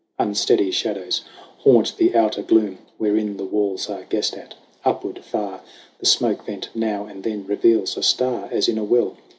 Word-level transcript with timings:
Unsteady 0.17 0.71
shadows 0.71 1.21
haunt 1.59 1.95
the 1.97 2.15
outer 2.15 2.41
gloom 2.41 2.79
Wherein 2.97 3.37
the 3.37 3.45
walls 3.45 3.87
are 3.87 4.01
guessed 4.05 4.33
at. 4.35 4.55
Upward, 4.83 5.23
far, 5.23 5.61
The 5.99 6.07
smoke 6.07 6.43
vent 6.43 6.69
now 6.73 7.05
and 7.05 7.23
then 7.23 7.45
reveals 7.45 7.95
a 7.97 8.01
star 8.01 8.49
As 8.51 8.67
in 8.67 8.79
a 8.79 8.83
well. 8.83 9.15